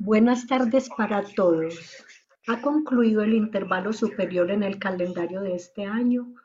[0.00, 1.74] Buenas tardes para todos.
[2.46, 6.36] Ha concluido el intervalo superior en el calendario de este año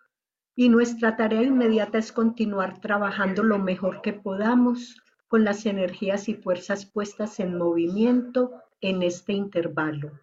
[0.56, 6.34] y nuestra tarea inmediata es continuar trabajando lo mejor que podamos con las energías y
[6.34, 10.20] fuerzas puestas en movimiento en este intervalo.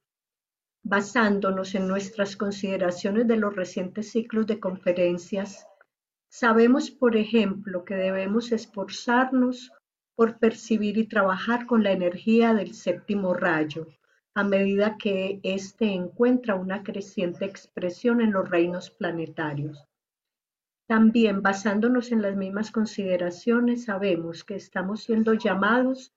[0.82, 5.68] Basándonos en nuestras consideraciones de los recientes ciclos de conferencias,
[6.28, 9.70] sabemos, por ejemplo, que debemos esforzarnos
[10.20, 13.86] por percibir y trabajar con la energía del séptimo rayo,
[14.34, 19.82] a medida que éste encuentra una creciente expresión en los reinos planetarios.
[20.86, 26.12] También basándonos en las mismas consideraciones, sabemos que estamos siendo llamados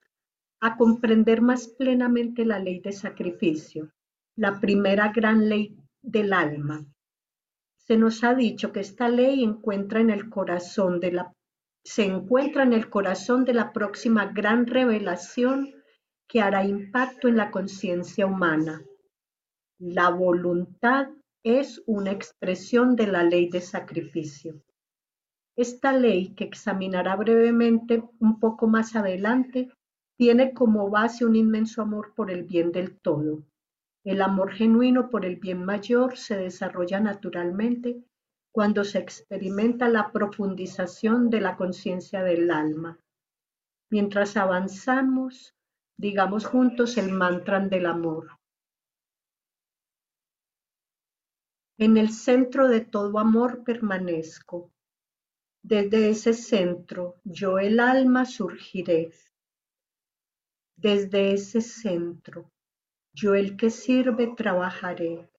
[0.60, 3.90] a comprender más plenamente la ley de sacrificio,
[4.35, 6.85] la primera gran ley del alma.
[7.77, 11.34] Se nos ha dicho que esta ley encuentra en el corazón de la
[11.84, 15.74] se encuentra en el corazón de la próxima gran revelación
[16.28, 18.82] que hará impacto en la conciencia humana.
[19.80, 21.10] La voluntad
[21.44, 24.62] es una expresión de la ley de sacrificio.
[25.57, 29.70] Esta ley, que examinará brevemente un poco más adelante,
[30.18, 33.44] tiene como base un inmenso amor por el bien del todo.
[34.05, 38.04] El amor genuino por el bien mayor se desarrolla naturalmente
[38.54, 42.99] cuando se experimenta la profundización de la conciencia del alma.
[43.90, 45.55] Mientras avanzamos,
[45.98, 48.40] digamos juntos el mantra del amor.
[51.79, 54.71] En el centro de todo amor permanezco.
[55.63, 59.12] Desde ese centro yo el alma surgiré.
[60.76, 62.51] Desde ese centro
[63.13, 65.32] yo el que sirve trabajaré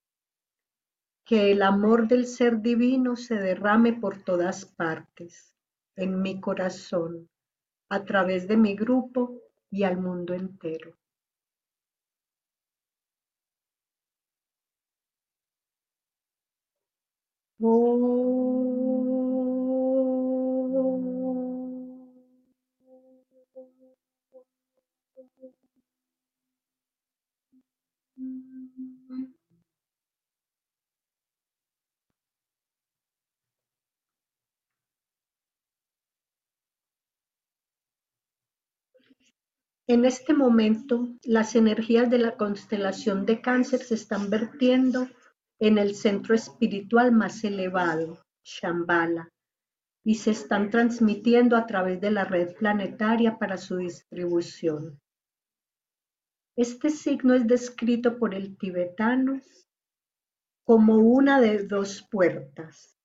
[1.24, 5.56] que el amor del ser divino se derrame por todas partes,
[5.96, 7.30] en mi corazón,
[7.88, 10.96] a través de mi grupo y al mundo entero.
[39.86, 45.08] En este momento, las energías de la constelación de cáncer se están vertiendo
[45.60, 49.28] en el centro espiritual más elevado, Shambhala,
[50.02, 54.98] y se están transmitiendo a través de la red planetaria para su distribución.
[56.56, 59.42] Este signo es descrito por el tibetano
[60.64, 62.96] como una de dos puertas,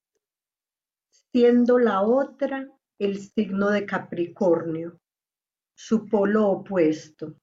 [1.10, 2.70] siendo la otra
[3.00, 4.98] el signo de Capricornio
[5.82, 7.38] su polo opuesto.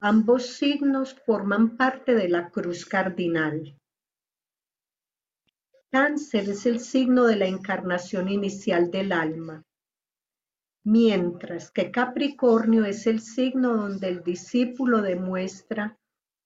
[0.00, 3.78] Ambos signos forman parte de la cruz cardinal.
[5.92, 9.62] Cáncer es el signo de la encarnación inicial del alma,
[10.84, 15.96] mientras que Capricornio es el signo donde el discípulo demuestra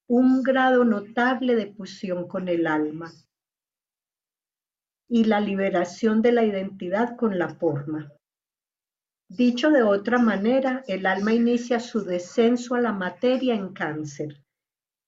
[0.06, 3.10] un grado notable de fusión con el alma
[5.08, 8.12] y la liberación de la identidad con la forma.
[9.28, 14.44] Dicho de otra manera, el alma inicia su descenso a la materia en cáncer,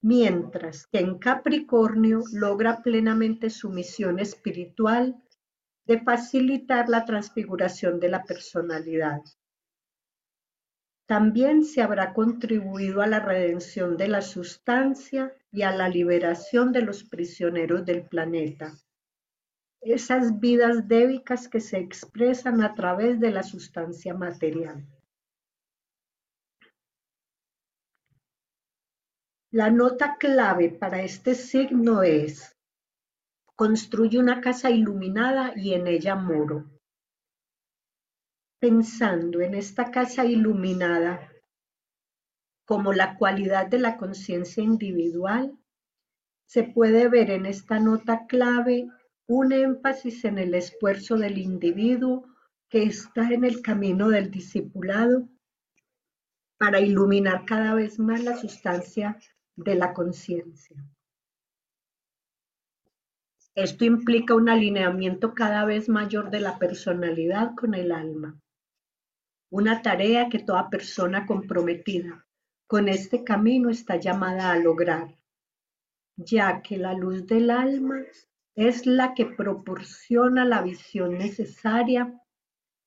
[0.03, 5.23] mientras que en Capricornio logra plenamente su misión espiritual
[5.87, 9.21] de facilitar la transfiguración de la personalidad.
[11.07, 16.83] También se habrá contribuido a la redención de la sustancia y a la liberación de
[16.83, 18.77] los prisioneros del planeta
[19.81, 24.87] esas vidas débicas que se expresan a través de la sustancia material.
[29.51, 32.55] La nota clave para este signo es
[33.57, 36.71] construye una casa iluminada y en ella moro.
[38.61, 41.33] Pensando en esta casa iluminada
[42.67, 45.59] como la cualidad de la conciencia individual,
[46.47, 48.89] se puede ver en esta nota clave
[49.29, 52.27] un énfasis en el esfuerzo del individuo
[52.71, 55.29] que está en el camino del discipulado
[56.59, 59.19] para iluminar cada vez más la sustancia
[59.55, 60.83] de la conciencia.
[63.55, 68.41] Esto implica un alineamiento cada vez mayor de la personalidad con el alma,
[69.51, 72.27] una tarea que toda persona comprometida
[72.67, 75.19] con este camino está llamada a lograr,
[76.17, 78.01] ya que la luz del alma
[78.59, 82.13] es la que proporciona la visión necesaria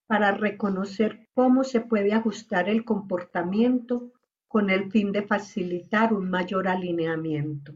[0.05, 4.11] para reconocer cómo se puede ajustar el comportamiento
[4.49, 7.73] con el fin de facilitar un mayor alineamiento.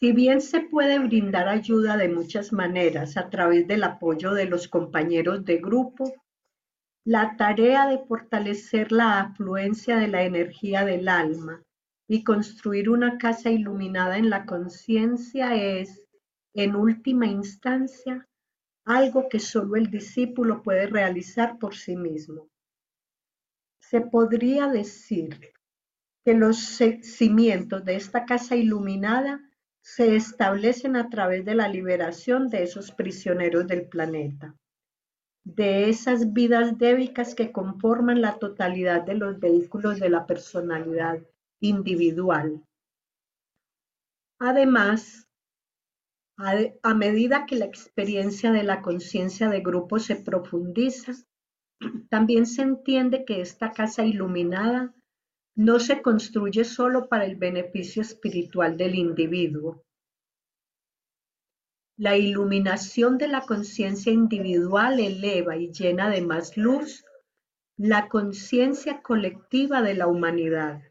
[0.00, 4.66] Si bien se puede brindar ayuda de muchas maneras a través del apoyo de los
[4.66, 6.12] compañeros de grupo,
[7.04, 11.62] la tarea de fortalecer la afluencia de la energía del alma
[12.10, 16.02] y construir una casa iluminada en la conciencia es,
[16.54, 18.26] en última instancia,
[18.84, 22.48] algo que solo el discípulo puede realizar por sí mismo.
[23.78, 25.52] Se podría decir
[26.24, 26.58] que los
[27.02, 29.48] cimientos de esta casa iluminada
[29.80, 34.56] se establecen a través de la liberación de esos prisioneros del planeta,
[35.44, 41.20] de esas vidas débicas que conforman la totalidad de los vehículos de la personalidad
[41.60, 42.62] individual.
[44.38, 45.28] Además,
[46.82, 51.12] a, medida que la experiencia de la conciencia de grupo se profundiza,
[52.08, 54.94] también se entiende que esta casa iluminada
[55.54, 59.84] no se construye solo para el beneficio espiritual del individuo.
[61.98, 67.04] La iluminación de la conciencia individual eleva y llena de más luz
[67.76, 70.89] la conciencia colectiva de la humanidad.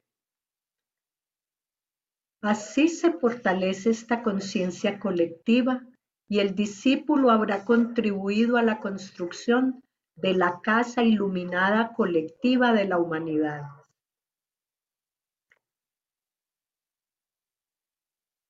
[2.41, 5.85] Así se fortalece esta conciencia colectiva
[6.29, 9.83] y el discípulo habrá contribuido a la construcción
[10.15, 13.63] de la casa iluminada colectiva de la humanidad.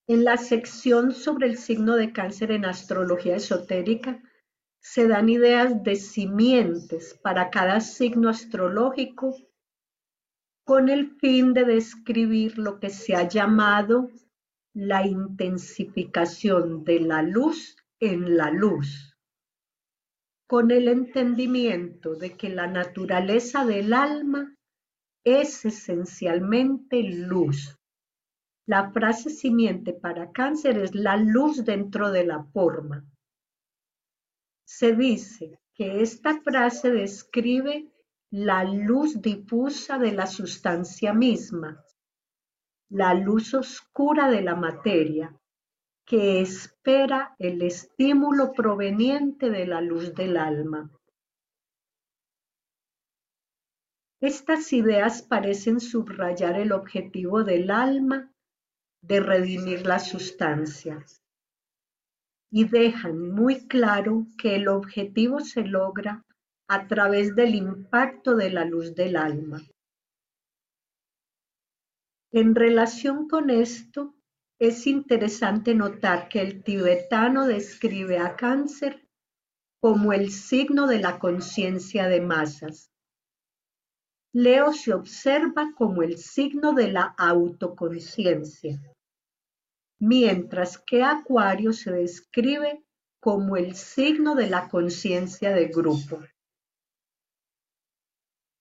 [0.07, 4.21] En la sección sobre el signo de cáncer en astrología esotérica
[4.80, 9.36] se dan ideas de simientes para cada signo astrológico
[10.69, 14.12] con el fin de describir lo que se ha llamado
[14.75, 19.18] la intensificación de la luz en la luz,
[20.48, 24.56] con el entendimiento de que la naturaleza del alma
[25.24, 27.75] es esencialmente luz.
[28.68, 33.04] La frase simiente para cáncer es la luz dentro de la forma.
[34.68, 37.89] Se dice que esta frase describe
[38.31, 41.84] la luz difusa de la sustancia misma,
[42.90, 45.36] la luz oscura de la materia,
[46.06, 50.92] que espera el estímulo proveniente de la luz del alma.
[54.22, 58.32] Estas ideas parecen subrayar el objetivo del alma
[59.02, 61.04] de redimir la sustancia
[62.52, 66.25] y dejan muy claro que el objetivo se logra
[66.69, 69.60] a través del impacto de la luz del alma.
[72.31, 74.13] En relación con esto,
[74.60, 79.07] es interesante notar que el tibetano describe a cáncer
[79.81, 82.92] como el signo de la conciencia de masas.
[84.31, 88.80] Leo se observa como el signo de la autoconciencia,
[90.00, 92.83] mientras que Acuario se describe
[93.19, 96.19] como el signo de la conciencia de grupo.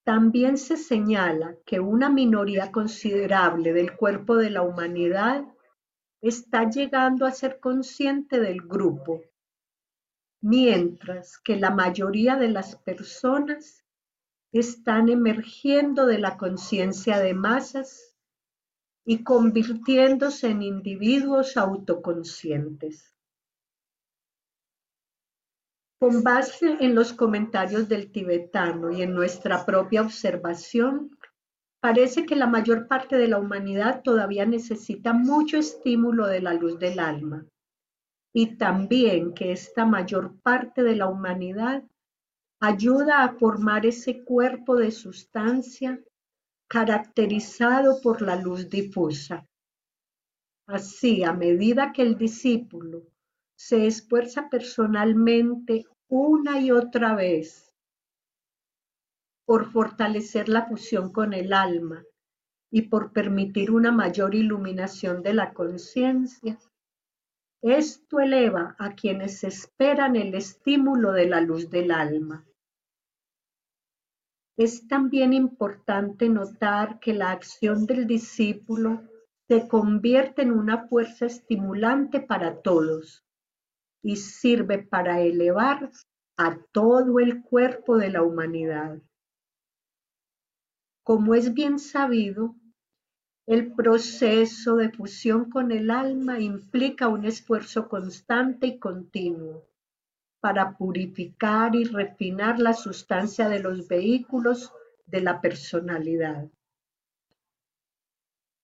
[0.08, 5.44] También se señala que una minoría considerable del cuerpo de la humanidad
[6.22, 9.20] está llegando a ser consciente del grupo,
[10.40, 13.84] mientras que la mayoría de las personas
[14.50, 18.16] están emergiendo de la conciencia de masas
[19.04, 23.17] y convirtiéndose en individuos autoconscientes.
[26.00, 31.18] Con base en los comentarios del tibetano y en nuestra propia observación,
[31.80, 36.78] parece que la mayor parte de la humanidad todavía necesita mucho estímulo de la luz
[36.78, 37.46] del alma
[38.32, 41.82] y también que esta mayor parte de la humanidad
[42.60, 46.00] ayuda a formar ese cuerpo de sustancia
[46.68, 49.44] caracterizado por la luz difusa.
[50.68, 53.02] Así, a medida que el discípulo
[53.58, 57.74] se esfuerza personalmente una y otra vez
[59.44, 62.04] por fortalecer la fusión con el alma
[62.70, 66.56] y por permitir una mayor iluminación de la conciencia.
[67.60, 72.46] Esto eleva a quienes esperan el estímulo de la luz del alma.
[74.56, 79.02] Es también importante notar que la acción del discípulo
[79.48, 83.24] se convierte en una fuerza estimulante para todos,
[84.08, 85.90] y sirve para elevar
[86.38, 89.02] a todo el cuerpo de la humanidad.
[91.02, 92.54] Como es bien sabido,
[93.44, 99.66] el proceso de fusión con el alma implica un esfuerzo constante y continuo
[100.40, 104.72] para purificar y refinar la sustancia de los vehículos
[105.04, 106.48] de la personalidad.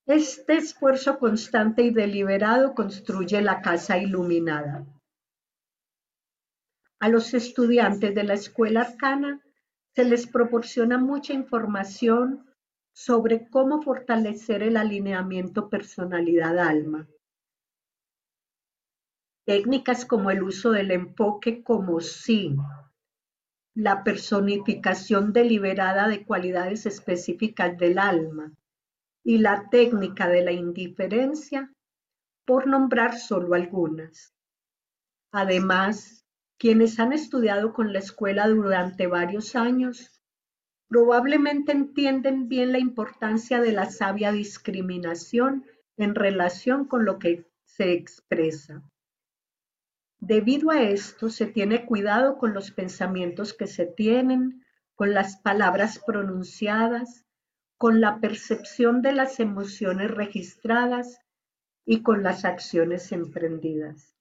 [0.07, 4.87] Este esfuerzo constante y deliberado construye la casa iluminada.
[7.05, 9.39] A los estudiantes de la escuela arcana
[9.95, 12.51] se les proporciona mucha información
[12.95, 17.07] sobre cómo fortalecer el alineamiento personalidad-alma.
[19.45, 22.57] Técnicas como el uso del enfoque como sí,
[23.75, 28.51] la personificación deliberada de cualidades específicas del alma
[29.23, 31.71] y la técnica de la indiferencia,
[32.47, 34.33] por nombrar solo algunas.
[35.33, 36.24] Además,
[36.59, 40.23] quienes han estudiado con la escuela durante varios años
[40.89, 45.65] probablemente entienden bien la importancia de la sabia discriminación
[45.97, 48.83] en relación con lo que se expresa.
[50.21, 56.01] Debido a esto, se tiene cuidado con los pensamientos que se tienen, con las palabras
[56.07, 57.27] pronunciadas,
[57.77, 61.19] con la percepción de las emociones registradas
[61.85, 64.14] y con las acciones emprendidas.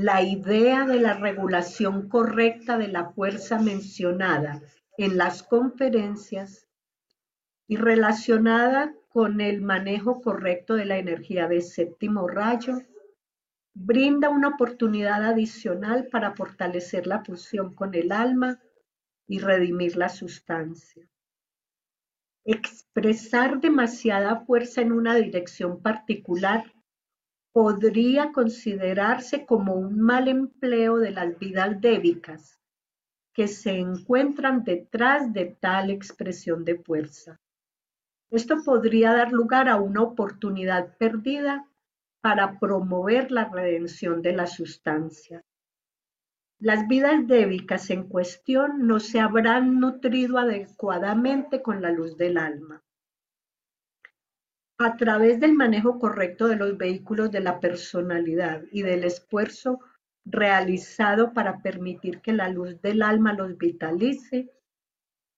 [0.00, 4.62] La idea de la regulación correcta de la fuerza mencionada
[4.96, 6.68] en las conferencias
[7.66, 12.78] y relacionada con el manejo correcto de la energía de séptimo rayo
[13.74, 18.60] brinda una oportunidad adicional para fortalecer la fusión con el alma
[19.26, 21.08] y redimir la sustancia.
[22.44, 26.72] Expresar demasiada fuerza en una dirección particular
[27.58, 32.56] podría considerarse como un mal empleo de las vidas débicas
[33.32, 37.40] que se encuentran detrás de tal expresión de fuerza.
[38.30, 41.66] Esto podría dar lugar a una oportunidad perdida
[42.20, 45.44] para promover la redención de la sustancia.
[46.60, 52.84] Las vidas débicas en cuestión no se habrán nutrido adecuadamente con la luz del alma.
[54.80, 59.80] A través del manejo correcto de los vehículos de la personalidad y del esfuerzo
[60.24, 64.50] realizado para permitir que la luz del alma los vitalice,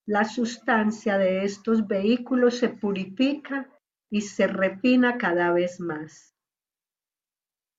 [0.06, 3.70] la sustancia de estos vehículos se purifica
[4.10, 6.34] y se refina cada vez más.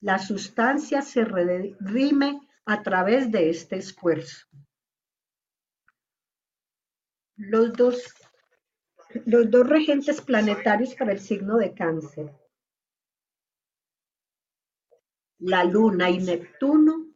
[0.01, 4.47] La sustancia se redime a través de este esfuerzo.
[7.35, 8.13] Los dos,
[9.25, 12.31] los dos regentes planetarios para el signo de cáncer.
[15.39, 17.07] La luna y Neptuno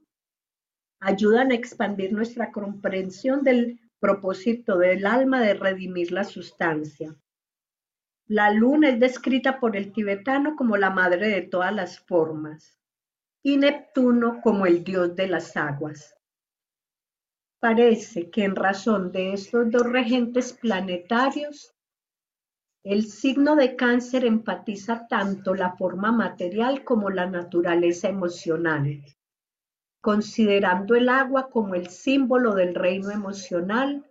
[0.99, 7.15] ayudan a expandir nuestra comprensión del propósito del alma de redimir la sustancia.
[8.27, 12.79] La luna es descrita por el tibetano como la madre de todas las formas
[13.43, 16.15] y Neptuno como el dios de las aguas.
[17.59, 21.74] Parece que en razón de estos dos regentes planetarios,
[22.85, 29.03] el signo de cáncer enfatiza tanto la forma material como la naturaleza emocional,
[30.01, 34.07] considerando el agua como el símbolo del reino emocional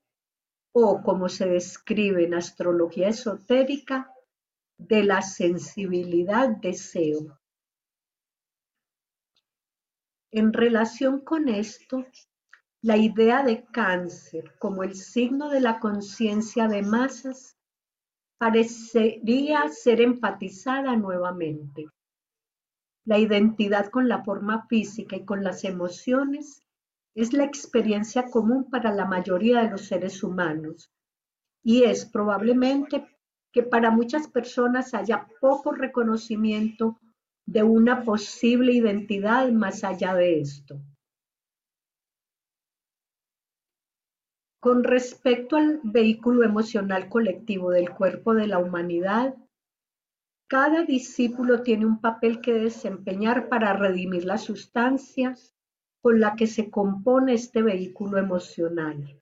[0.73, 4.11] o como se describe en astrología esotérica,
[4.77, 7.39] de la sensibilidad deseo.
[10.33, 12.05] En relación con esto,
[12.83, 17.57] la idea de cáncer como el signo de la conciencia de masas
[18.39, 21.87] parecería ser enfatizada nuevamente.
[23.05, 26.63] La identidad con la forma física y con las emociones
[27.15, 30.91] es la experiencia común para la mayoría de los seres humanos
[31.65, 33.07] y es probablemente
[33.51, 37.01] que para muchas personas haya poco reconocimiento
[37.47, 40.81] de una posible identidad más allá de esto.
[44.65, 49.35] Con respecto al vehículo emocional colectivo del cuerpo de la humanidad,
[50.49, 55.55] cada discípulo tiene un papel que desempeñar para redimir las sustancias
[56.01, 59.21] con la que se compone este vehículo emocional.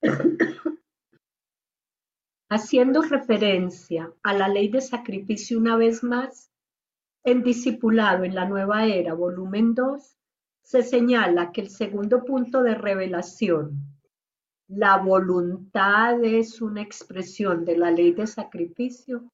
[2.48, 6.50] Haciendo referencia a la ley de sacrificio una vez más,
[7.22, 10.15] en Discipulado en la Nueva Era, volumen 2,
[10.66, 13.86] se señala que el segundo punto de revelación,
[14.66, 19.30] la voluntad es una expresión de la ley de sacrificio,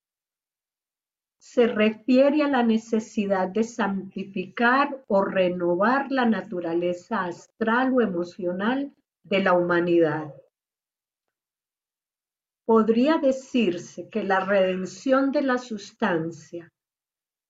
[1.38, 9.42] se refiere a la necesidad de santificar o renovar la naturaleza astral o emocional de
[9.42, 10.34] la humanidad.
[12.66, 16.70] Podría decirse que la redención de la sustancia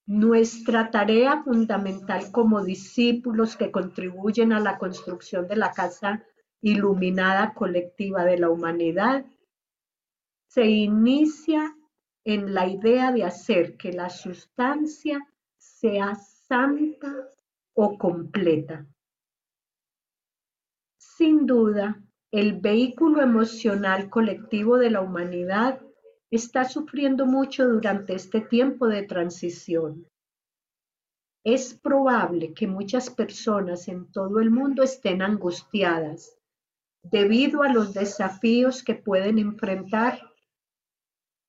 [0.06, 6.24] Nuestra tarea fundamental como discípulos que contribuyen a la construcción de la casa
[6.60, 9.24] iluminada colectiva de la humanidad
[10.48, 11.76] se inicia
[12.24, 15.20] en la idea de hacer que la sustancia
[15.58, 17.28] sea santa
[17.74, 18.86] o completa.
[20.98, 25.80] Sin duda, el vehículo emocional colectivo de la humanidad
[26.32, 30.08] está sufriendo mucho durante este tiempo de transición.
[31.44, 36.38] Es probable que muchas personas en todo el mundo estén angustiadas
[37.02, 40.20] debido a los desafíos que pueden enfrentar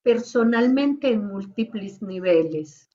[0.03, 2.89] personalmente en múltiples niveles.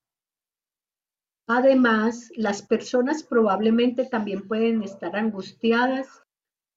[1.47, 6.23] Además, las personas probablemente también pueden estar angustiadas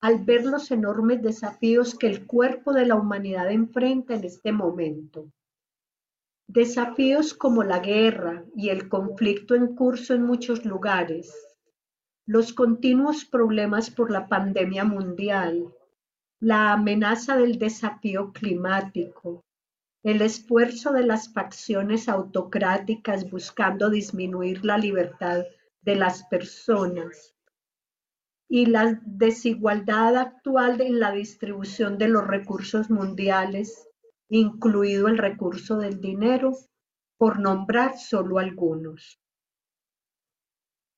[0.01, 5.31] al ver los enormes desafíos que el cuerpo de la humanidad enfrenta en este momento.
[6.47, 11.33] Desafíos como la guerra y el conflicto en curso en muchos lugares,
[12.25, 15.71] los continuos problemas por la pandemia mundial,
[16.39, 19.45] la amenaza del desafío climático,
[20.03, 25.45] el esfuerzo de las facciones autocráticas buscando disminuir la libertad
[25.81, 27.35] de las personas,
[28.53, 33.87] y la desigualdad actual en la distribución de los recursos mundiales,
[34.27, 36.51] incluido el recurso del dinero,
[37.17, 39.21] por nombrar solo algunos.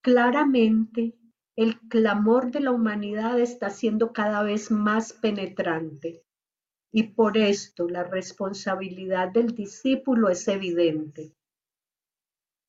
[0.01, 1.15] Claramente,
[1.55, 6.23] el clamor de la humanidad está siendo cada vez más penetrante
[6.91, 11.35] y por esto la responsabilidad del discípulo es evidente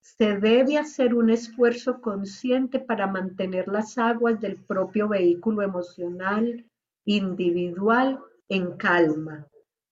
[0.04, 6.70] se debe hacer un esfuerzo consciente para mantener las aguas del propio vehículo emocional
[7.06, 8.20] individual
[8.50, 9.48] en calma,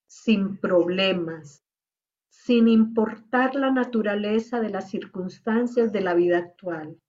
[0.07, 1.65] sin problemas,
[2.29, 7.01] sin importar la naturaleza de las circunstancias de la vida actual.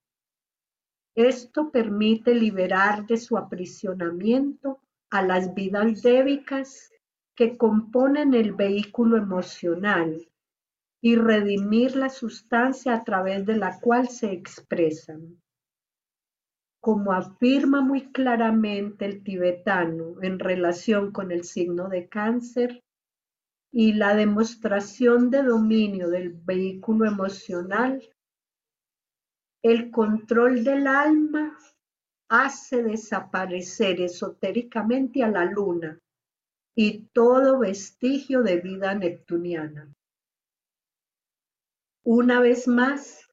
[1.14, 4.80] Esto permite liberar de su aprisionamiento
[5.10, 6.90] a las vidas débicas
[7.36, 10.26] que componen el vehículo emocional
[11.04, 15.38] y redimir la sustancia a través de la cual se expresan.
[16.80, 22.82] Como afirma muy claramente el tibetano en relación con el signo de cáncer
[23.70, 28.02] y la demostración de dominio del vehículo emocional,
[29.62, 31.58] el control del alma
[32.30, 35.98] hace desaparecer esotéricamente a la luna
[36.74, 39.94] y todo vestigio de vida neptuniana.
[42.06, 43.30] Una vez más,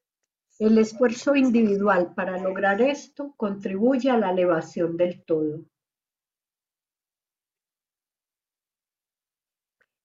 [0.57, 5.65] el esfuerzo individual para lograr esto contribuye a la elevación del todo.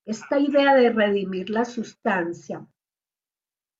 [0.05, 2.67] Esta idea de redimir la sustancia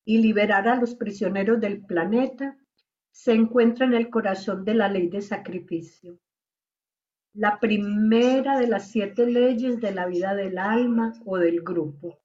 [0.05, 2.57] y liberar a los prisioneros del planeta
[3.11, 6.17] se encuentra en el corazón de la ley de sacrificio,
[7.33, 12.21] la primera de las siete leyes de la vida del alma o del grupo.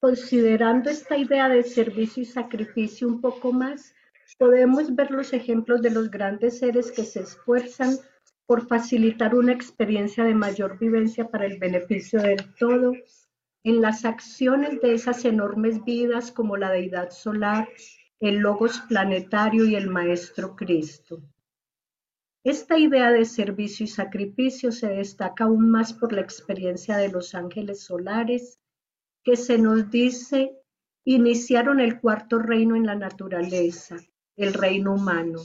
[0.00, 3.94] Considerando esta idea de servicio y sacrificio un poco más,
[4.38, 7.96] podemos ver los ejemplos de los grandes seres que se esfuerzan
[8.46, 12.92] por facilitar una experiencia de mayor vivencia para el beneficio del todo,
[13.64, 17.68] en las acciones de esas enormes vidas como la deidad solar,
[18.20, 21.22] el logos planetario y el Maestro Cristo.
[22.44, 27.34] Esta idea de servicio y sacrificio se destaca aún más por la experiencia de los
[27.34, 28.60] ángeles solares,
[29.22, 30.56] que se nos dice
[31.04, 33.96] iniciaron el cuarto reino en la naturaleza,
[34.36, 35.40] el reino humano,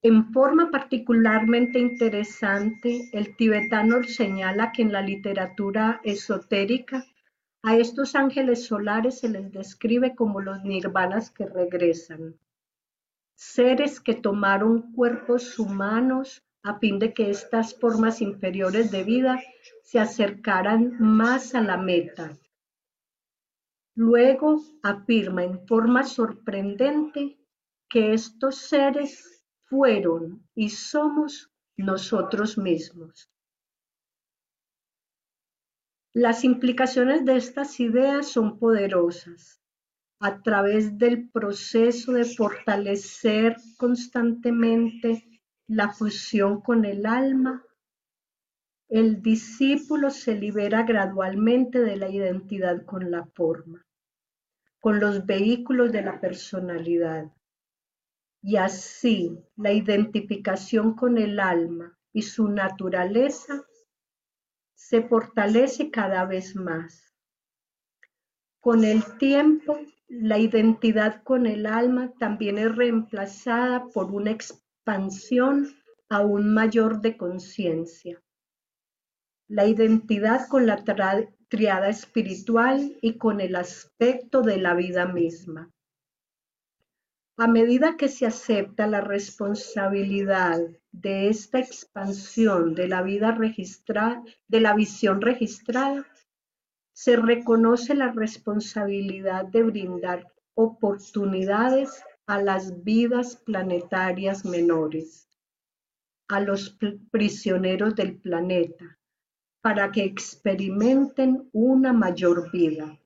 [0.00, 7.04] en forma particularmente interesante, el tibetano señala que en la literatura esotérica
[7.62, 12.38] a estos ángeles solares se les describe como los nirvanas que regresan,
[13.34, 19.40] seres que tomaron cuerpos humanos a fin de que estas formas inferiores de vida
[19.82, 22.36] se acercaran más a la meta.
[23.94, 27.38] Luego afirma en forma sorprendente
[27.88, 33.30] que estos seres fueron y somos nosotros mismos.
[36.14, 39.60] Las implicaciones de estas ideas son poderosas.
[40.20, 47.62] A través del proceso de fortalecer constantemente la fusión con el alma,
[48.88, 53.86] el discípulo se libera gradualmente de la identidad con la forma,
[54.80, 57.30] con los vehículos de la personalidad
[58.42, 63.67] y así la identificación con el alma y su naturaleza
[64.88, 67.14] se fortalece cada vez más.
[68.58, 75.76] Con el tiempo, la identidad con el alma también es reemplazada por una expansión
[76.08, 78.22] aún mayor de conciencia.
[79.46, 80.82] La identidad con la
[81.48, 85.70] triada espiritual y con el aspecto de la vida misma.
[87.40, 90.58] A medida que se acepta la responsabilidad
[90.90, 96.04] de esta expansión de la vida registrada, de la visión registrada,
[96.92, 105.28] se reconoce la responsabilidad de brindar oportunidades a las vidas planetarias menores,
[106.26, 106.76] a los
[107.12, 108.98] prisioneros del planeta,
[109.62, 112.98] para que experimenten una mayor vida.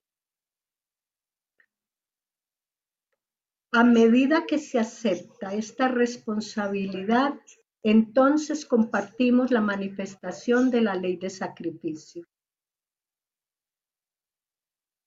[3.75, 7.33] A medida que se acepta esta responsabilidad,
[7.81, 12.23] entonces compartimos la manifestación de la ley de sacrificio.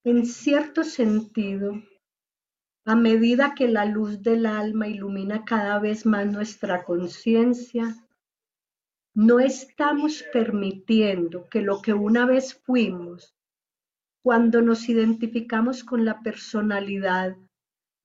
[0.03, 1.81] En cierto sentido,
[2.85, 7.95] a medida que la luz del alma ilumina cada vez más nuestra conciencia,
[9.15, 13.33] no estamos permitiendo que lo que una vez fuimos,
[14.25, 17.37] cuando nos identificamos con la personalidad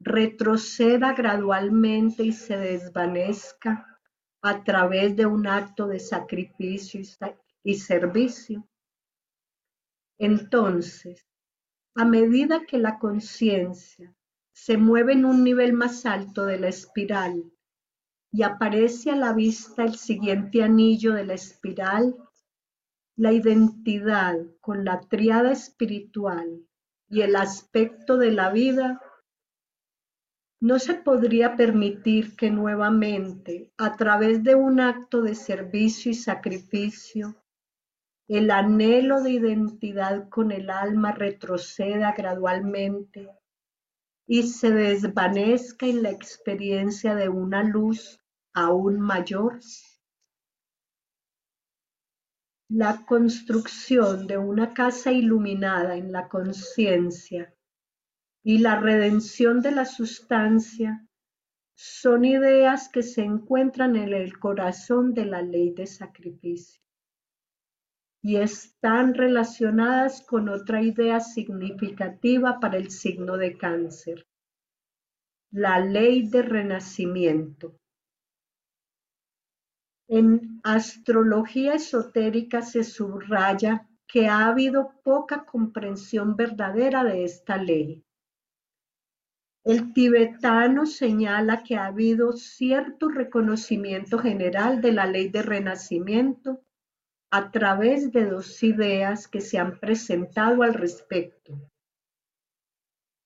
[0.03, 3.99] retroceda gradualmente y se desvanezca
[4.41, 7.01] a través de un acto de sacrificio
[7.63, 8.67] y servicio.
[10.17, 11.27] Entonces,
[11.95, 14.15] a medida que la conciencia
[14.53, 17.51] se mueve en un nivel más alto de la espiral
[18.31, 22.15] y aparece a la vista el siguiente anillo de la espiral,
[23.17, 26.65] la identidad con la triada espiritual
[27.09, 29.01] y el aspecto de la vida
[30.61, 37.35] no se podría permitir que nuevamente, a través de un acto de servicio y sacrificio,
[38.27, 43.27] el anhelo de identidad con el alma retroceda gradualmente
[44.27, 48.21] y se desvanezca en la experiencia de una luz
[48.53, 49.59] aún mayor.
[52.69, 57.51] La construcción de una casa iluminada en la conciencia
[58.43, 61.05] y la redención de la sustancia
[61.75, 66.81] son ideas que se encuentran en el corazón de la ley de sacrificio
[68.23, 74.27] y están relacionadas con otra idea significativa para el signo de cáncer,
[75.51, 77.79] la ley de renacimiento.
[80.07, 88.03] En astrología esotérica se subraya que ha habido poca comprensión verdadera de esta ley
[89.63, 96.61] el tibetano señala que ha habido cierto reconocimiento general de la ley de renacimiento
[97.31, 101.59] a través de dos ideas que se han presentado al respecto.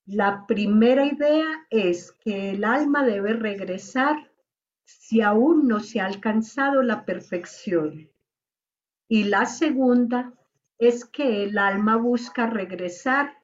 [0.06, 4.32] La primera idea es que el alma debe regresar
[4.84, 8.12] si aún no se ha alcanzado la perfección.
[9.08, 10.34] Y la segunda
[10.78, 13.36] es que el alma busca regresar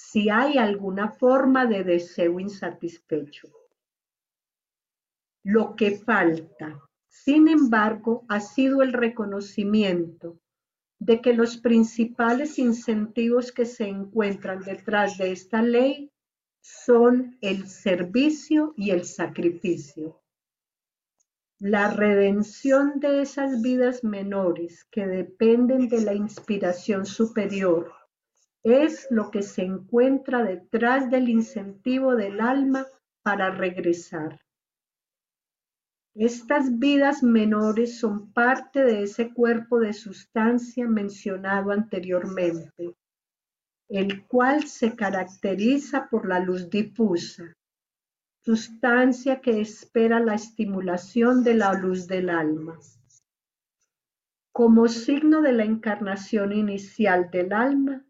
[0.00, 3.48] si hay alguna forma de deseo insatisfecho.
[5.42, 10.38] Lo que falta, sin embargo, ha sido el reconocimiento
[11.00, 16.12] de que los principales incentivos que se encuentran detrás de esta ley
[16.60, 20.22] son el servicio y el sacrificio.
[21.58, 27.97] La redención de esas vidas menores que dependen de la inspiración superior
[28.70, 32.86] es lo que se encuentra detrás del incentivo del alma
[33.22, 34.40] para regresar.
[36.14, 42.96] Estas vidas menores son parte de ese cuerpo de sustancia mencionado anteriormente,
[43.88, 47.54] el cual se caracteriza por la luz difusa,
[48.44, 52.78] sustancia que espera la estimulación de la luz del alma.
[54.52, 58.04] Como signo de la encarnación inicial del alma,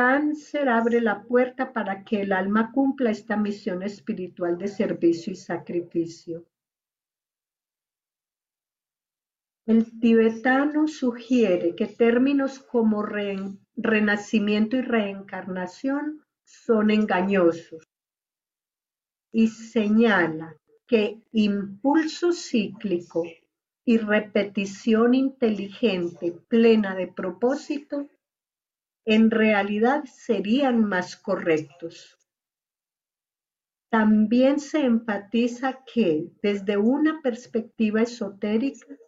[0.00, 5.34] Cáncer abre la puerta para que el alma cumpla esta misión espiritual de servicio y
[5.34, 6.44] sacrificio.
[9.66, 13.02] El tibetano sugiere que términos como
[13.74, 17.82] renacimiento y reencarnación son engañosos
[19.32, 20.54] y señala
[20.86, 23.24] que impulso cíclico
[23.84, 28.06] y repetición inteligente plena de propósito
[29.10, 32.18] en realidad serían más correctos.
[33.90, 38.98] También se enfatiza que desde una perspectiva esotérica,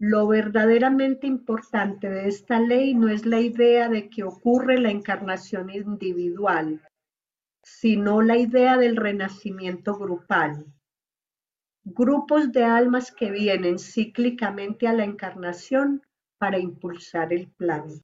[0.00, 5.70] lo verdaderamente importante de esta ley no es la idea de que ocurre la encarnación
[5.70, 6.82] individual,
[7.62, 10.66] sino la idea del renacimiento grupal.
[11.84, 16.02] Grupos de almas que vienen cíclicamente a la encarnación
[16.38, 18.02] para impulsar el plan.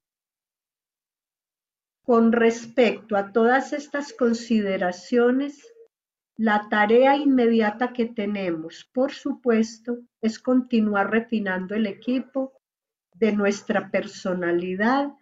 [2.08, 5.70] Con respecto a todas estas consideraciones,
[6.38, 12.54] la tarea inmediata que tenemos, por supuesto, es continuar refinando el equipo
[13.12, 15.12] de nuestra personalidad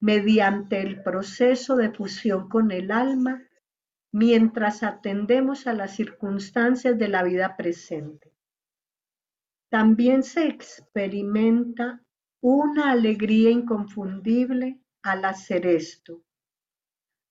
[0.00, 3.42] mediante el proceso de fusión con el alma
[4.12, 8.34] mientras atendemos a las circunstancias de la vida presente.
[9.70, 12.02] También se experimenta
[12.42, 16.23] una alegría inconfundible al hacer esto,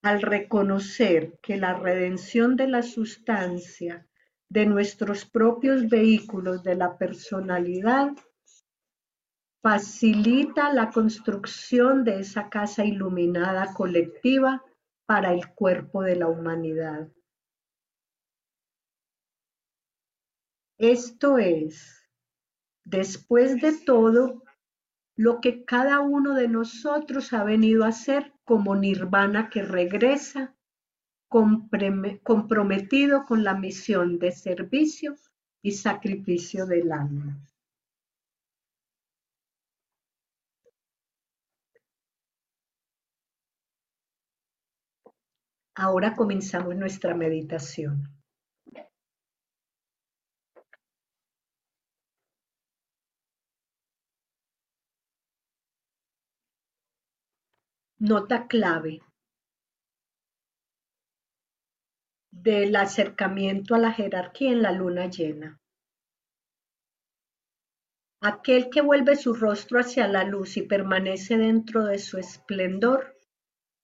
[0.04, 4.06] al reconocer que la redención de la sustancia
[4.50, 8.10] de nuestros propios vehículos de la personalidad
[9.62, 14.62] facilita la construcción de esa casa iluminada colectiva
[15.06, 17.08] para el cuerpo de la humanidad.
[20.76, 22.06] Esto es,
[22.84, 24.42] después de todo,
[25.16, 30.54] lo que cada uno de nosotros ha venido a hacer como nirvana que regresa
[31.28, 35.16] comprometido con la misión de servicio
[35.62, 37.40] y sacrificio del alma.
[45.76, 48.23] Ahora comenzamos nuestra meditación.
[58.06, 59.00] Nota clave
[62.30, 65.58] del acercamiento a la jerarquía en la luna llena.
[68.20, 73.18] Aquel que vuelve su rostro hacia la luz y permanece dentro de su esplendor,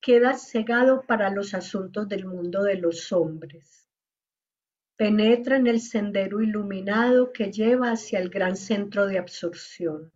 [0.02, 3.88] queda cegado para los asuntos del mundo de los hombres.
[4.96, 10.12] Penetra en el sendero iluminado que lleva hacia el gran centro de absorción.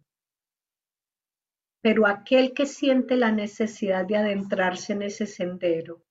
[1.84, 6.02] Pero aquel que siente la necesidad de adentrarse en ese sendero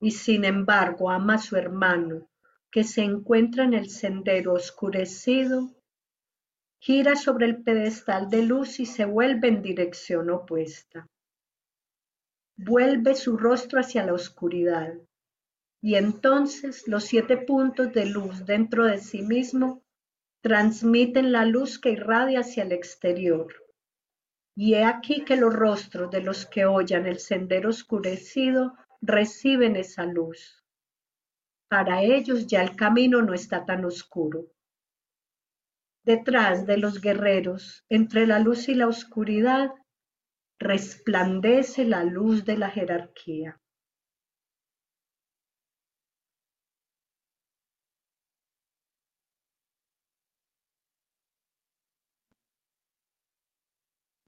[0.00, 2.28] y sin embargo ama a su hermano
[2.72, 5.70] que se encuentra en el sendero oscurecido,
[6.80, 11.06] gira sobre el pedestal de luz y se vuelve en dirección opuesta.
[12.56, 14.92] Vuelve su rostro hacia la oscuridad
[15.80, 19.84] y entonces los siete puntos de luz dentro de sí mismo
[20.40, 23.65] transmiten la luz que irradia hacia el exterior
[24.56, 30.06] y he aquí que los rostros de los que oyan el sendero oscurecido reciben esa
[30.06, 30.64] luz.
[31.68, 34.46] Para ellos ya el camino no está tan oscuro.
[36.04, 39.72] Detrás de los guerreros, entre la luz y la oscuridad,
[40.58, 43.60] resplandece la luz de la jerarquía.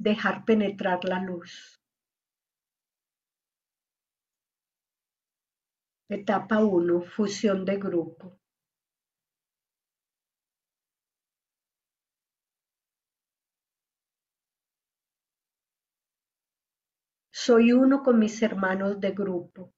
[0.08, 1.82] Dejar penetrar la luz.
[6.08, 7.02] Etapa 1.
[7.02, 8.38] Fusión de grupo.
[17.30, 19.74] Soy uno con mis hermanos de grupo,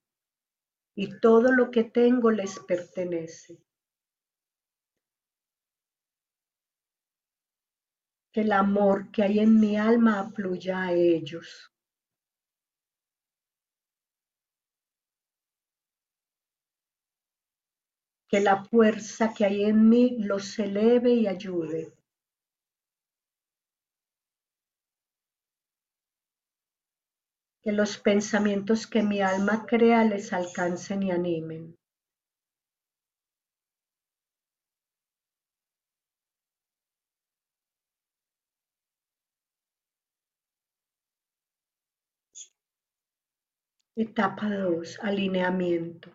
[0.95, 3.61] y todo lo que tengo les pertenece.
[8.31, 11.71] Que el amor que hay en mi alma afluya a ellos.
[18.29, 21.93] Que la fuerza que hay en mí los eleve y ayude.
[27.63, 31.77] que los pensamientos que mi alma crea les alcancen y animen.
[43.95, 44.99] Etapa 2.
[45.01, 46.11] Alineamiento.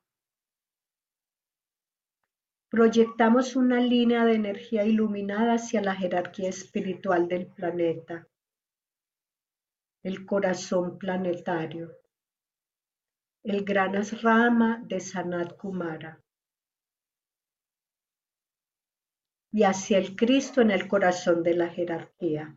[2.71, 8.27] Proyectamos una línea de energía iluminada hacia la jerarquía espiritual del planeta
[10.07, 11.93] el corazón planetario,
[13.43, 16.23] el gran Rama de Sanat Kumara,
[19.53, 22.57] y hacia el Cristo en el corazón de la jerarquía.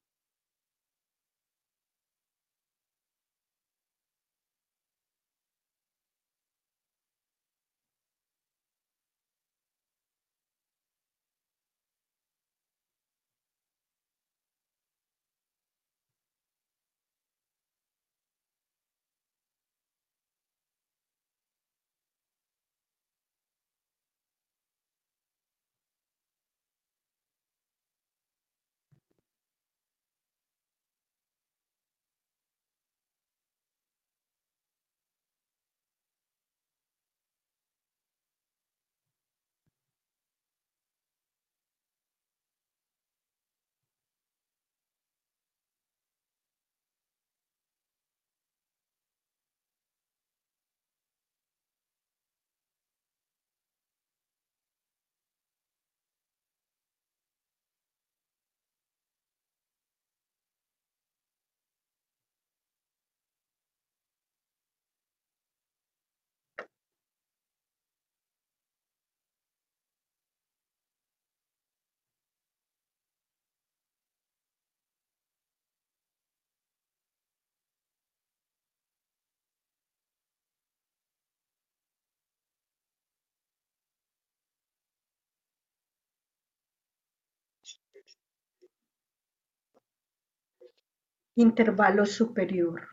[91.35, 92.89] Intervalo superior.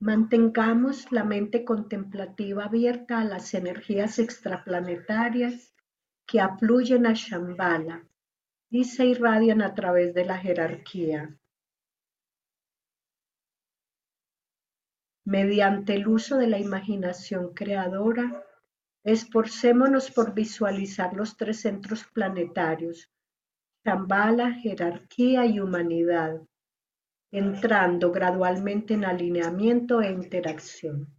[0.00, 5.74] Mantengamos la mente contemplativa abierta a las energías extraplanetarias
[6.26, 8.06] que afluyen a Shambhala
[8.70, 11.36] y se irradian a través de la jerarquía.
[15.24, 18.44] Mediante el uso de la imaginación creadora,
[19.04, 23.10] esforcémonos por visualizar los tres centros planetarios,
[23.84, 26.40] Shambhala, jerarquía y humanidad,
[27.32, 31.17] entrando gradualmente en alineamiento e interacción.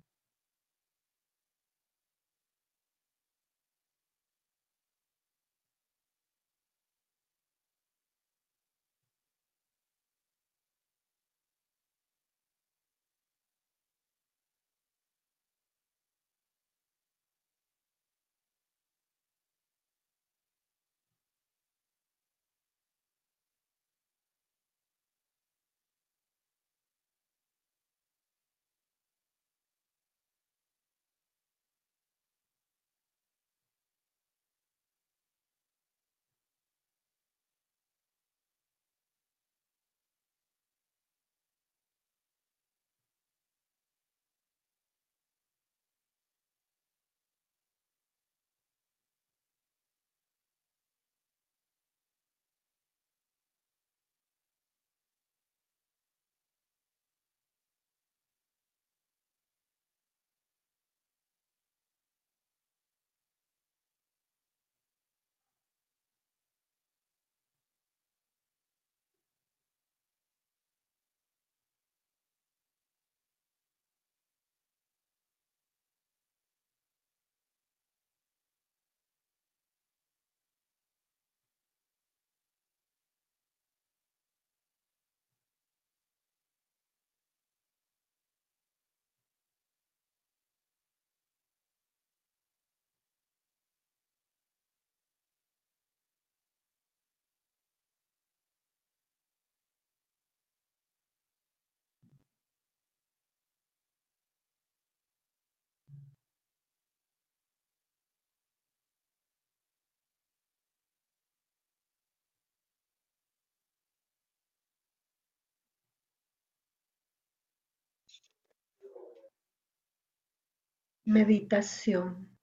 [121.11, 122.37] Meditación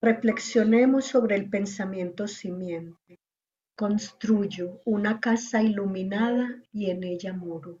[0.00, 3.20] Reflexionemos sobre el pensamiento simiente.
[3.76, 7.80] Construyo una casa iluminada y en ella moro.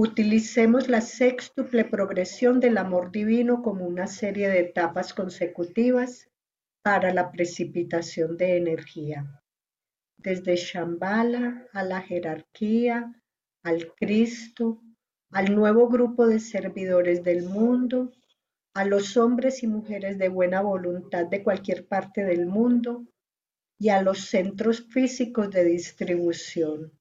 [0.00, 6.30] Utilicemos la sextuple progresión del amor divino como una serie de etapas consecutivas
[6.84, 9.42] para la precipitación de energía,
[10.16, 13.12] desde Shambhala a la jerarquía,
[13.64, 14.80] al Cristo,
[15.32, 18.12] al nuevo grupo de servidores del mundo,
[18.74, 23.04] a los hombres y mujeres de buena voluntad de cualquier parte del mundo
[23.80, 26.97] y a los centros físicos de distribución.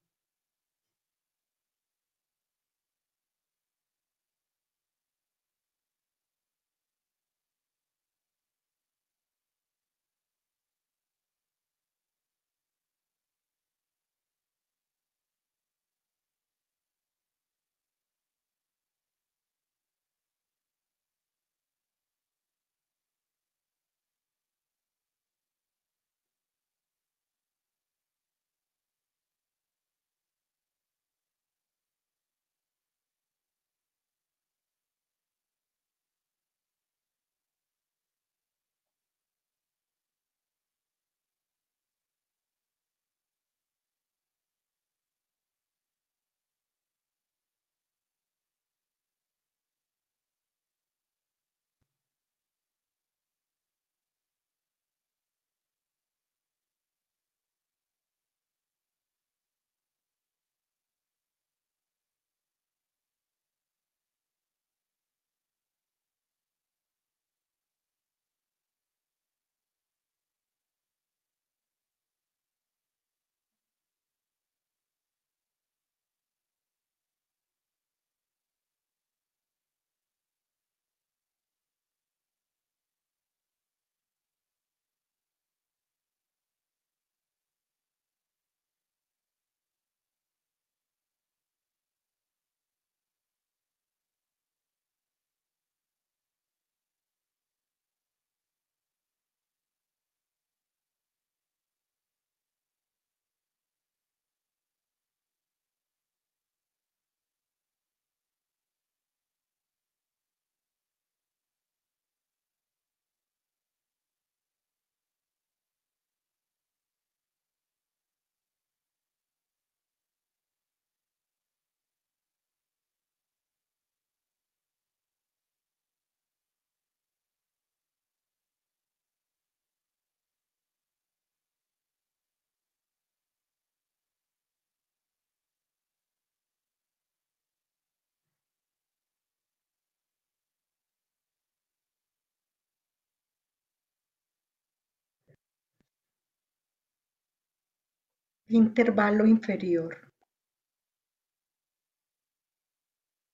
[148.50, 150.08] Intervalo inferior.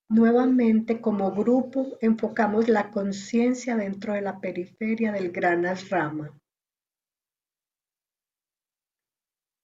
[0.10, 6.36] Nuevamente como grupo enfocamos la conciencia dentro de la periferia del gran Rama.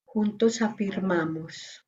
[0.06, 1.84] Juntos afirmamos.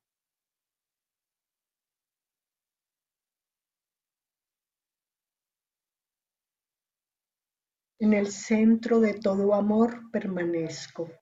[8.00, 11.21] En el centro de todo amor permanezco.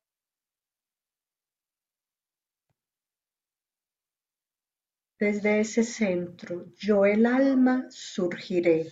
[5.20, 8.90] Desde ese centro, yo el alma surgiré.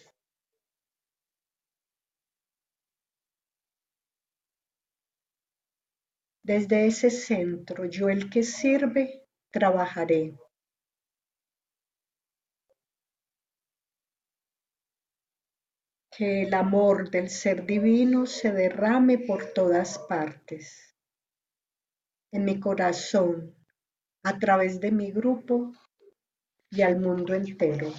[6.43, 10.37] Desde ese centro, yo el que sirve, trabajaré.
[16.11, 20.95] Que el amor del ser divino se derrame por todas partes.
[22.31, 23.57] En mi corazón,
[24.25, 25.73] a través de mi grupo
[26.71, 27.93] y al mundo entero.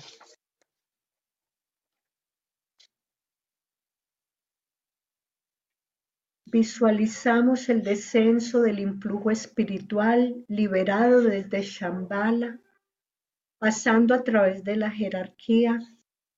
[6.51, 12.59] Visualizamos el descenso del influjo espiritual liberado desde Shambhala,
[13.59, 15.79] pasando a través de la jerarquía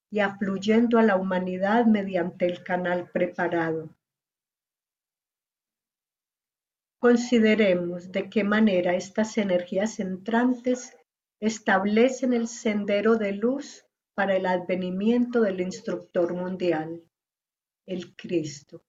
[0.09, 3.95] y afluyendo a la humanidad mediante el canal preparado.
[6.99, 10.93] Consideremos de qué manera estas energías entrantes
[11.41, 17.03] establecen el sendero de luz para el advenimiento del instructor mundial,
[17.87, 18.85] el Cristo.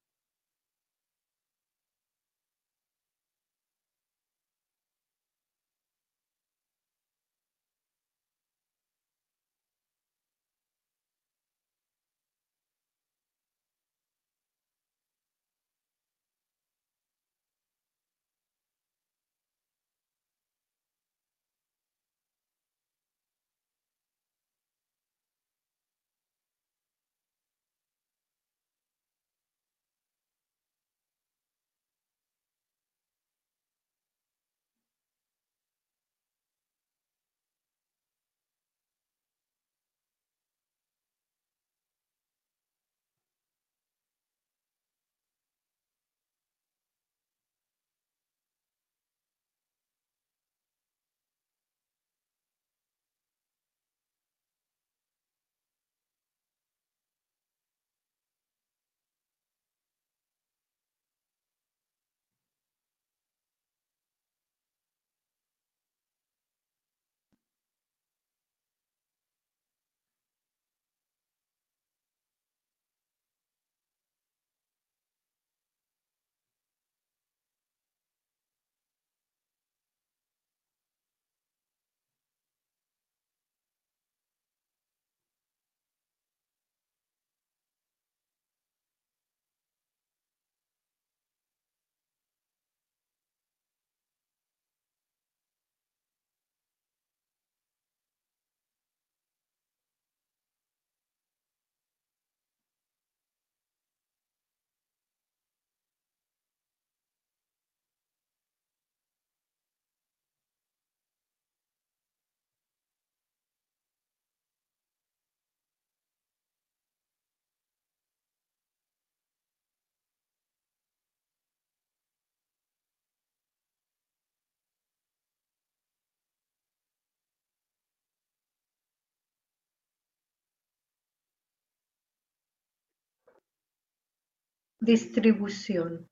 [134.85, 136.09] Distribución.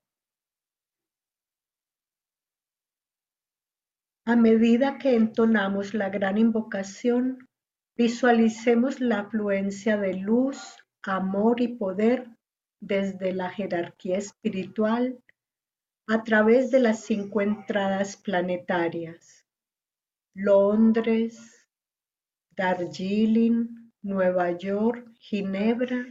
[4.25, 7.49] A medida que entonamos la gran invocación,
[7.97, 12.29] visualicemos la afluencia de luz, amor y poder
[12.79, 15.21] desde la jerarquía espiritual
[16.07, 19.45] a través de las cinco entradas planetarias.
[20.33, 21.67] Londres,
[22.51, 26.05] Darjeeling, Nueva York, Ginebra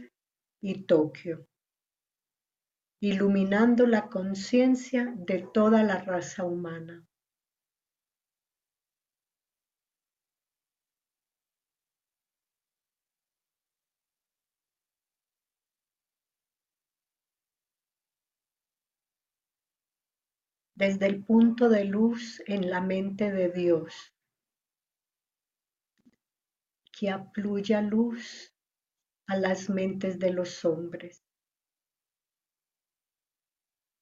[0.61, 1.47] y Tokio
[3.03, 7.05] iluminando la conciencia de toda la raza humana.
[20.73, 24.15] desde el punto de luz en la mente de Dios,
[26.91, 28.51] que apluya luz
[29.27, 31.21] a las mentes de los hombres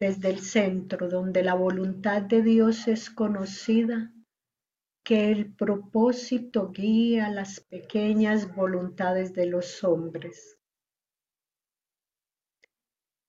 [0.00, 4.10] Desde el centro donde la voluntad de Dios es conocida,
[5.04, 10.58] que el propósito guía las pequeñas voluntades de los hombres.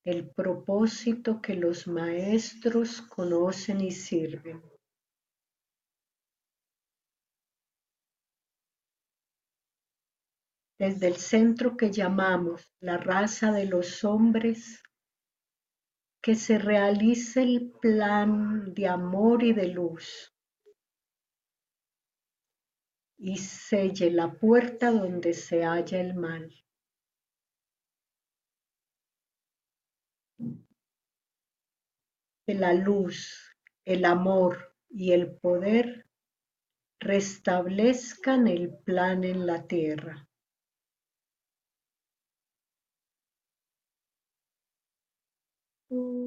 [0.06, 4.64] El propósito que los maestros conocen y sirven.
[10.80, 14.82] Desde el centro que llamamos la raza de los hombres,
[16.22, 20.32] que se realice el plan de amor y de luz
[23.24, 26.52] y selle la puerta donde se halla el mal.
[32.48, 33.56] Que la luz,
[33.86, 36.08] el amor y el poder
[37.00, 40.28] restablezcan el plan en la tierra.
[45.92, 46.21] two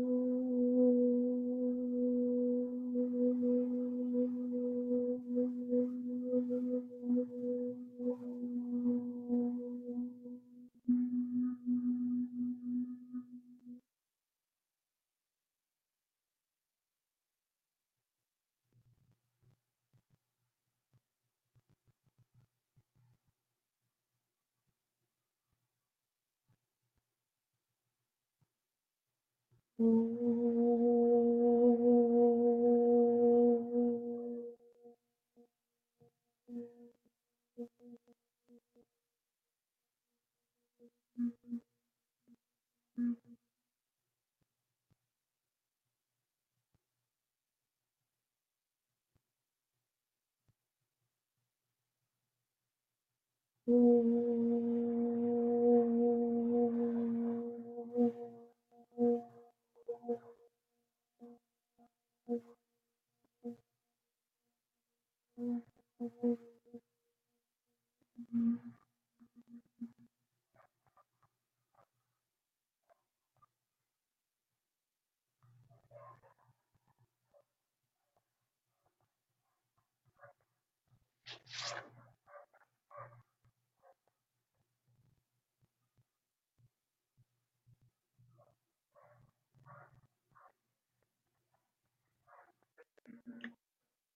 [29.78, 30.14] 嗯。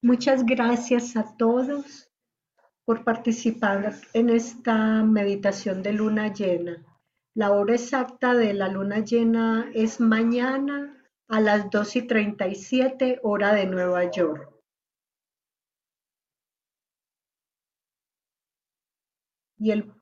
[0.01, 2.09] Muchas gracias a todos
[2.85, 6.87] por participar en esta meditación de luna llena.
[7.35, 13.53] La hora exacta de la luna llena es mañana a las 2 y 37 hora
[13.53, 14.49] de Nueva York.
[19.59, 19.93] Y el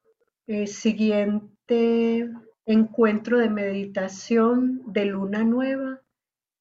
[0.46, 2.30] eh, siguiente
[2.66, 6.02] encuentro de meditación de luna nueva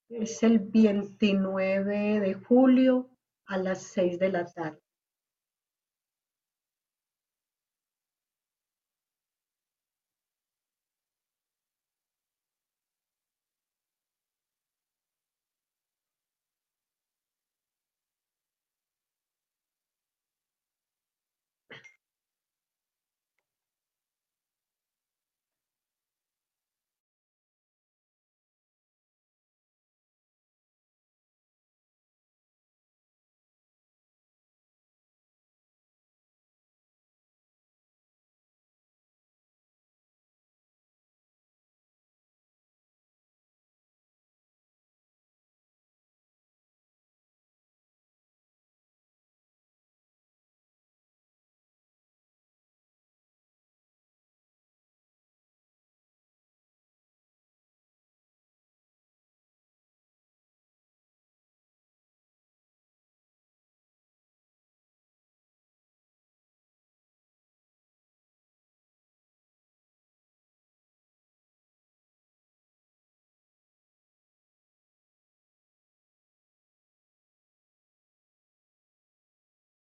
[0.08, 3.10] es el 29 de julio
[3.48, 4.85] a las 6 de la tarde.